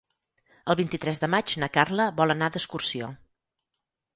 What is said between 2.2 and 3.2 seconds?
vol anar d'excursió.